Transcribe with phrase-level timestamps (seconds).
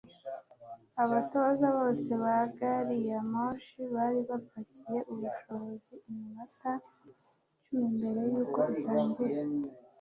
[1.03, 6.71] Abatoza bose ba gari ya moshi bari bapakiye ubushobozi iminota
[7.09, 9.39] icumi mbere yuko itangira